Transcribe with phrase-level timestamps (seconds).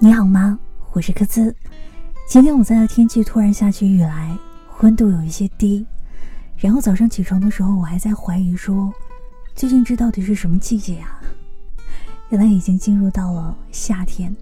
[0.00, 0.56] 你好吗？
[0.92, 1.52] 我是科兹。
[2.28, 4.38] 今天我在的天气突然下起雨来，
[4.80, 5.84] 温度有一些低。
[6.56, 8.94] 然后早上起床的时候，我还在怀疑说，
[9.56, 11.20] 最近这到底是什么季节啊？
[12.28, 14.34] 原来已经进入到了夏天。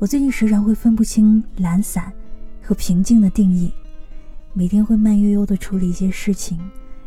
[0.00, 2.12] 我最近时常会分不清懒散
[2.60, 3.72] 和平静的定义，
[4.52, 6.58] 每天会慢悠悠的处理一些事情，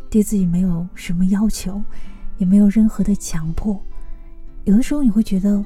[0.09, 1.83] 对自己没有什么要求，
[2.37, 3.77] 也没有任何的强迫。
[4.63, 5.61] 有的时候你会觉得。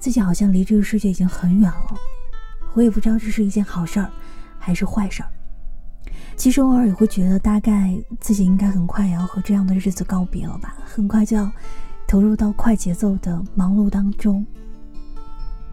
[0.00, 1.94] 自己好像离这个世界已经很远了，
[2.72, 4.10] 我也不知道这是一件好事儿
[4.58, 5.28] 还是坏事儿。
[6.36, 11.52] 其实偶尔也会觉得，大概自己应该很快也要和这样的日子告别了吧，很快就要
[12.08, 14.44] 投入到快节奏的忙碌当中，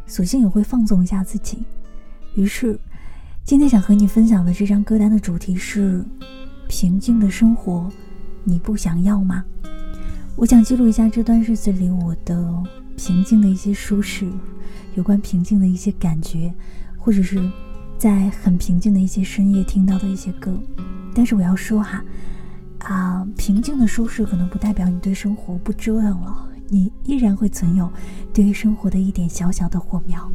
[0.06, 1.64] 索性也会放纵一下自己。
[2.36, 2.78] 于是，
[3.46, 6.04] 今天想和你分享的这张歌单的主题是：
[6.68, 7.90] 平静的生活，
[8.44, 9.42] 你不想要吗？
[10.36, 12.64] 我想记录一下这段日子里我的。
[12.98, 14.28] 平静的一些舒适，
[14.96, 16.54] 有关平静的一些感觉，
[16.98, 17.40] 或者是
[17.98, 20.60] 在很平静的一些深夜听到的一些歌。
[21.14, 22.04] 但是我要说哈，
[22.80, 27.90] 啊，平静的舒适可能不代表你对生活不折腾了，你依然会存有
[28.34, 30.30] 对于生活的一点小小的火苗。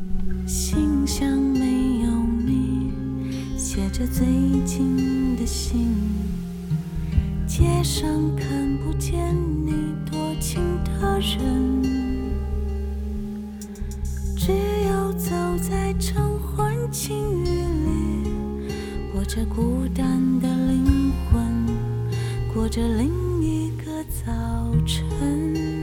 [0.47, 2.11] 信箱没有
[2.47, 2.91] 你，
[3.57, 4.25] 写着最
[4.65, 5.87] 近的信，
[7.47, 9.35] 街上看不见
[9.67, 11.82] 你多情的人。
[16.93, 18.71] 晴雨里，
[19.15, 21.67] 我这孤单的灵魂，
[22.53, 24.31] 过着另一个早
[24.87, 25.82] 晨。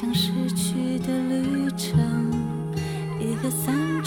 [0.00, 2.30] 像逝去的旅程，
[3.18, 3.97] 一个散。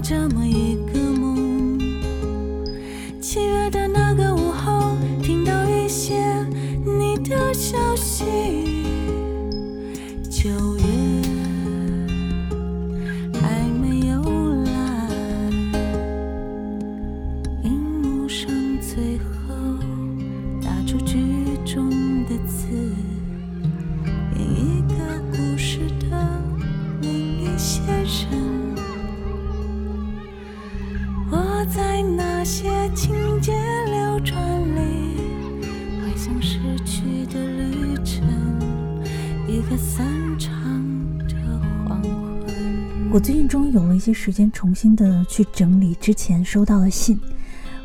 [0.00, 0.47] 这么
[43.10, 47.18] 我最近终于有了一些时间，重新的去整理之前收到的信。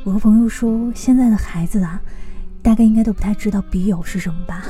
[0.04, 2.02] 我和朋友说，现在的孩子啊，
[2.62, 4.66] 大概应该都不太知道笔友是什么吧。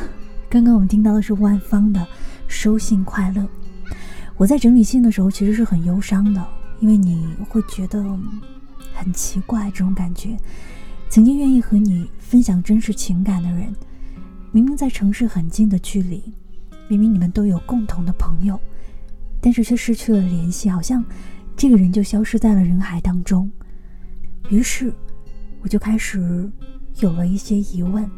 [0.47, 1.99] 刚刚我们听到的是万芳的
[2.47, 3.41] 《收信快乐》。
[4.37, 6.47] 我在整理信的时候，其实是很忧伤的，
[6.79, 8.03] 因为你会觉得
[8.93, 10.37] 很奇怪，这种感觉。
[11.09, 13.75] 曾经愿意和你分享真实情感的人，
[14.51, 16.21] 明明在城市很近的距离，
[16.87, 18.59] 明明你们都有共同的朋友。
[19.45, 21.03] 但是却失去了联系，好像
[21.53, 23.51] 这个人就消失在了人海当中。
[24.49, 24.89] 于是
[25.61, 26.49] 我就开始
[27.01, 28.09] 有了一些疑问。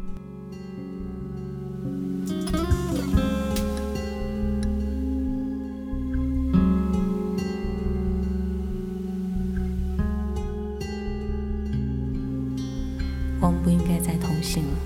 [13.40, 14.78] 我们不应该再同行了，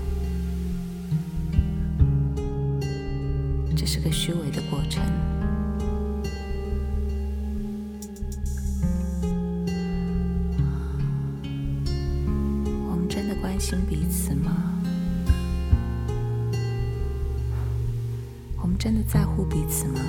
[3.75, 5.03] 这是个虚伪的过程。
[13.89, 14.51] 彼此吗？
[18.61, 19.99] 我们真的在乎彼此吗？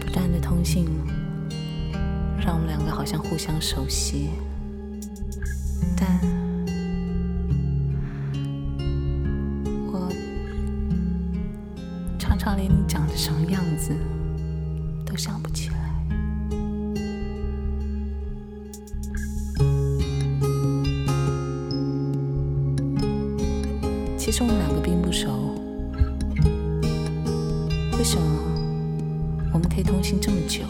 [0.00, 0.86] 不断的通信，
[2.44, 4.30] 让我们两个好像互相熟悉，
[5.96, 6.20] 但
[12.50, 13.92] 他连你长得什么样子
[15.04, 15.76] 都想不起来。
[24.16, 25.54] 其实我们两个并不熟，
[27.98, 28.26] 为什么？
[29.52, 30.64] 我们可以通信这么久，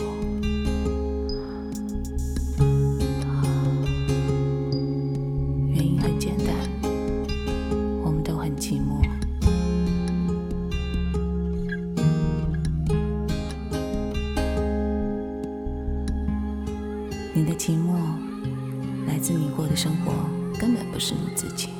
[19.09, 20.13] 来自你过的生活
[20.61, 21.71] 根本不是你自己，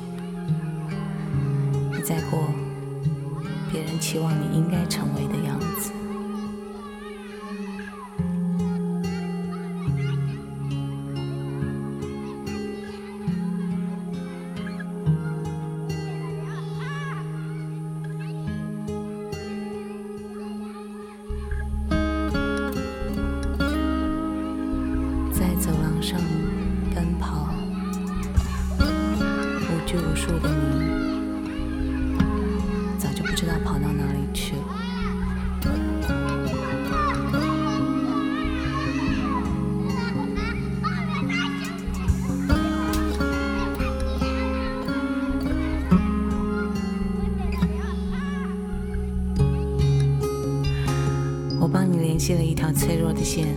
[1.93, 2.39] 你在过
[3.71, 5.91] 别人期望你应该成为的样子。
[52.19, 53.47] 系了一条脆弱的线。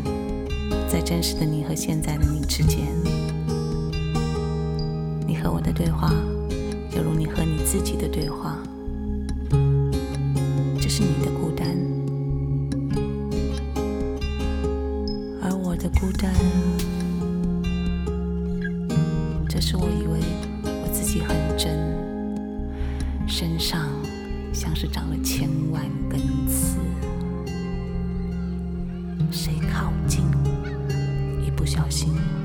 [0.89, 2.81] 在真实的你和现在的你之间，
[5.27, 6.13] 你和我的对话，
[31.93, 32.42] 心。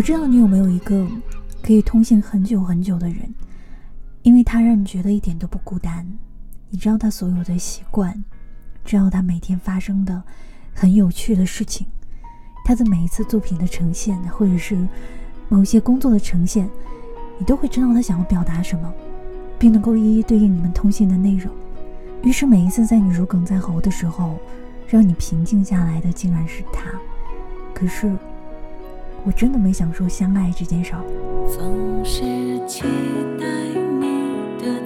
[0.00, 1.06] 不知道你有没有一个
[1.62, 3.34] 可以通信很久很久的人，
[4.22, 6.10] 因为他让你觉得一点都不孤单。
[6.70, 8.24] 你知道他所有的习惯，
[8.82, 10.22] 知道他每天发生的
[10.72, 11.86] 很有趣的事情，
[12.64, 14.88] 他的每一次作品的呈现，或者是
[15.50, 16.66] 某些工作的呈现，
[17.38, 18.90] 你都会知道他想要表达什么，
[19.58, 21.54] 并能够一一对应你们通信的内容。
[22.22, 24.38] 于是每一次在你如鲠在喉的时候，
[24.88, 26.90] 让你平静下来的竟然是他。
[27.74, 28.16] 可是，
[29.24, 31.02] 我真的没想说相爱这件事儿。
[31.48, 32.22] 总是
[32.66, 32.82] 期
[33.38, 33.46] 待
[33.98, 34.80] 你的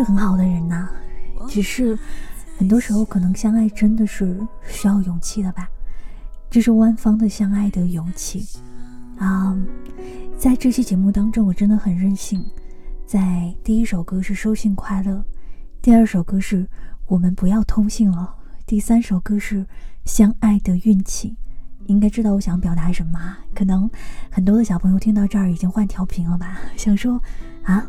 [0.00, 0.88] 是很好的人呐、
[1.46, 1.98] 只是
[2.56, 4.34] 很多时候可能相爱真的是
[4.66, 5.68] 需要勇气的吧。
[6.48, 8.48] 这是万方的相爱的勇气
[9.18, 9.54] 啊、
[10.38, 12.42] 在这期节目当中，我真的很任性。
[13.04, 15.22] 在第一首歌是收信快乐，
[15.82, 16.66] 第二首歌是
[17.06, 19.66] 我们不要通信了，第三首歌是
[20.06, 21.36] 相爱的运气。
[21.86, 23.90] 应该知道我想表达什么，可能
[24.30, 27.20] 很多的小朋友听到这儿已经换调频了吧， 想说
[27.64, 27.86] 啊，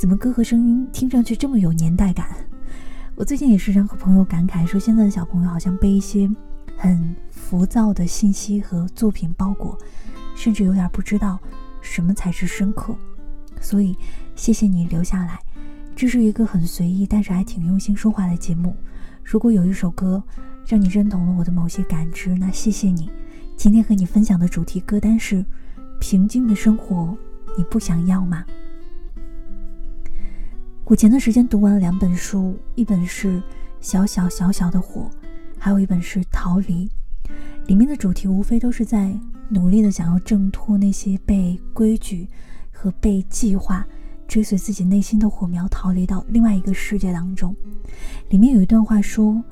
[0.00, 2.26] 怎么歌和声音听上去这么有年代感？
[3.16, 6.30] 我最近也时常和朋友感慨说，现在的小朋友好像被一些
[6.76, 9.76] 很浮躁的信息和作品包裹，
[10.34, 11.38] 甚至有点不知道
[11.82, 12.94] 什么才是深刻。
[13.60, 13.94] 所以，
[14.34, 15.38] 谢谢你留下来。
[15.94, 18.74] 这是一个很随意，但是还挺用心说话的节目。
[19.22, 20.22] 如果有一首歌
[20.66, 23.10] 让你认同了我的某些感知，那谢谢你。
[23.60, 25.36] 今天和你分享的主题歌单是
[26.00, 26.96] 《平静的生活》，
[27.58, 28.42] 你不想要吗？
[30.86, 33.38] 我前段时间读完了两本书，一本是
[33.82, 35.10] 《小小小小的火》，
[35.58, 36.88] 还有一本是《逃离》。
[37.66, 39.14] 里面的主题无非都是在
[39.50, 42.26] 努力的想要挣脱那些被规矩
[42.72, 43.86] 和被计划
[44.26, 47.54] 追随自己内心的火苗，逃离到另外一个世界当中。
[48.30, 49.44] 里面有一段话说：“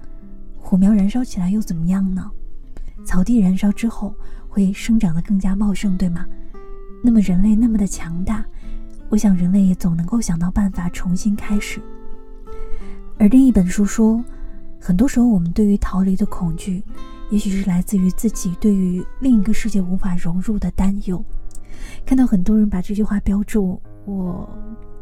[0.56, 2.30] 火苗燃烧起来又怎么样呢？
[3.04, 4.14] 草地燃烧之后
[4.48, 6.26] 会生长得更加茂盛，对吗？
[7.02, 8.44] 那么人类那么的强大。”
[9.10, 11.80] 我想，人类也总能够想到办法重新开始。
[13.18, 14.22] 而另一本书说，
[14.78, 16.84] 很多时候，我们对于逃离的恐惧，
[17.30, 21.24] 也许是来自于自己对于另一个世界无法融入的担忧。
[22.04, 24.46] 看到很多人把这句话标注，我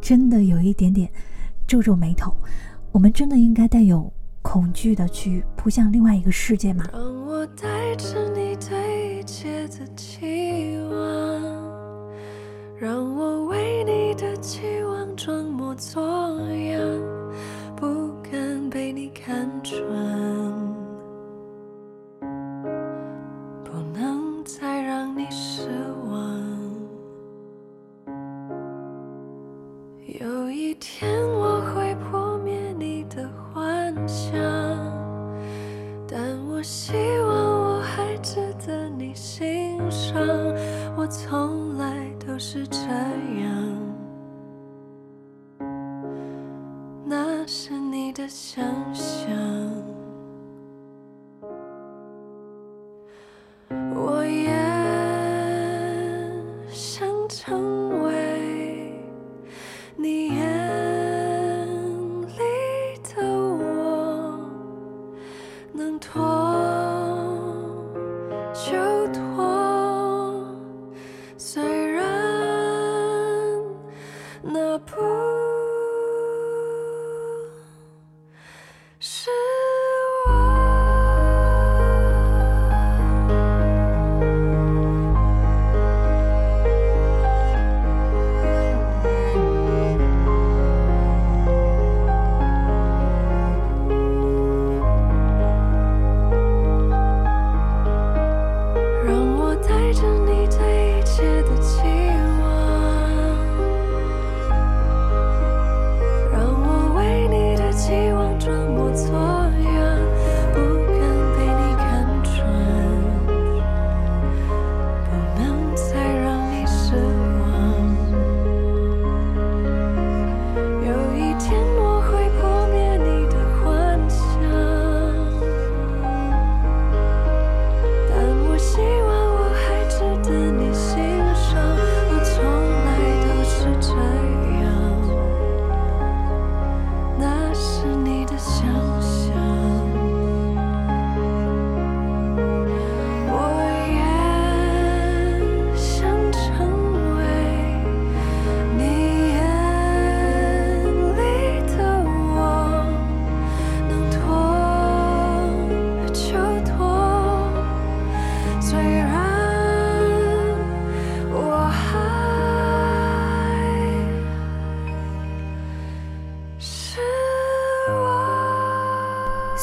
[0.00, 1.10] 真的有一点点
[1.66, 2.32] 皱皱眉头。
[2.92, 6.84] 我们真的应该带有恐惧的去扑向另外一个世界吗？
[7.96, 10.96] 着你对一切的期望，
[12.78, 16.02] 让我为你的期望装模作
[16.38, 16.55] 样，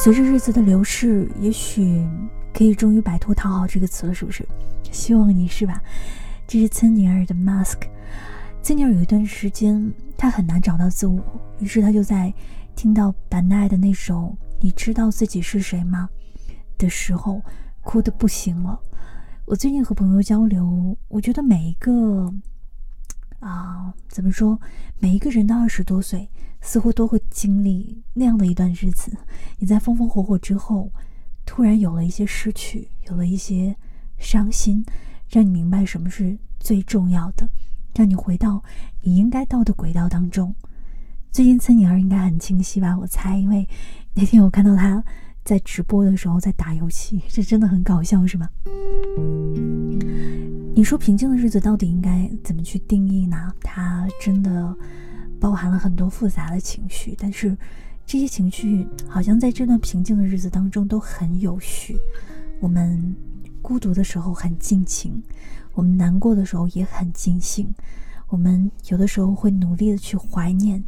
[0.04, 2.06] 随着日子的流逝，也许
[2.52, 4.46] 可以终于摆脱“讨好”这个词了，是不是？
[4.92, 5.82] 希望你是吧？
[6.46, 7.76] 这是岑尼尔的《Mask》。
[8.62, 11.24] 岑尼尔有一段时间，他很难找到自我，
[11.58, 12.30] 于是他就在
[12.76, 14.14] 听到板奈的那首
[14.60, 16.06] 《你知道自己是谁吗》
[16.76, 17.40] 的时候，
[17.80, 18.78] 哭得不行了。
[19.46, 22.30] 我最近和朋友交流，我觉得每一个
[23.44, 24.58] 啊，怎么说？
[24.98, 26.30] 每一个人的二十多岁，
[26.62, 29.14] 似乎都会经历那样的一段日子。
[29.58, 30.90] 你在风风火火之后，
[31.44, 33.76] 突然有了一些失去，有了一些
[34.16, 34.82] 伤心，
[35.28, 37.46] 让你明白什么是最重要的，
[37.94, 38.64] 让你回到
[39.02, 40.54] 你应该到的轨道当中。
[41.30, 42.96] 最近岑尼尔应该很清晰吧？
[42.98, 43.68] 我猜，因为
[44.14, 45.04] 那天我看到他
[45.44, 48.48] 在直播的时候在打游戏， 这真的很搞笑，是吗？
[50.74, 53.52] 你说平静的日子到底应该怎么去定义呢？
[53.62, 54.74] 它真的
[55.38, 57.56] 包含了很多复杂的情绪，但是
[58.06, 61.96] 这些情绪好像在这段平静的日子当中都很有序。
[62.60, 63.14] 我们
[63.60, 65.22] 孤独的时候很尽情，
[65.74, 67.72] 我们难过的时候也很尽兴，
[68.28, 70.82] 我们有的时候会努力的去怀念，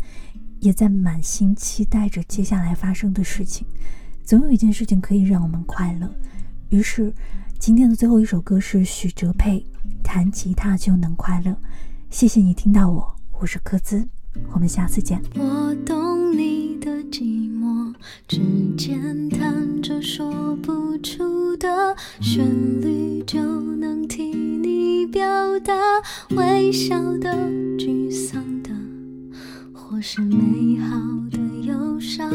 [0.61, 3.67] 也在满心期待着接下来发生的事情。
[4.27, 6.13] 总有一件事情可以让我们快乐，
[6.71, 7.13] 于是。
[7.59, 9.65] 今天的最后一首歌是许哲佩
[10.03, 11.57] 弹吉他就能快乐。
[12.11, 14.07] 谢谢你听到我，我是柯兹，
[14.53, 15.19] 我们下次见。
[15.35, 17.95] 我懂你的寂寞，
[18.29, 18.43] 指
[18.77, 22.47] 尖弹着说不出的旋
[22.83, 25.25] 律，就能替你表
[25.61, 25.73] 达
[26.37, 27.35] 微笑的、
[27.79, 28.71] 沮丧的，
[29.73, 30.95] 或是美好
[31.31, 32.31] 的忧伤，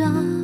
[0.00, 0.39] 着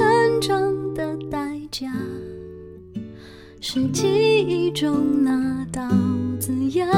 [0.00, 1.92] 成长的代价。
[3.60, 5.86] 是记忆中那道
[6.38, 6.88] 滋养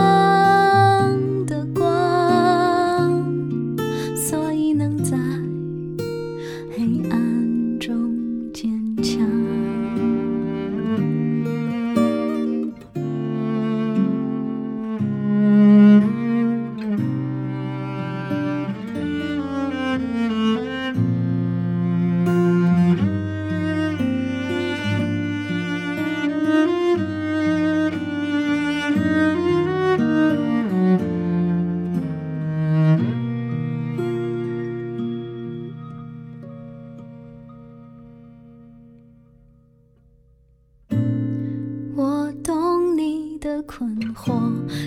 [43.53, 44.33] 的困惑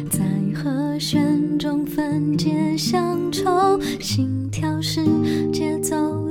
[0.09, 0.23] 在
[0.55, 5.05] 和弦中分解乡愁心跳是
[5.51, 6.24] 节奏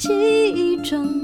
[0.00, 0.08] 记
[0.48, 1.19] 忆中。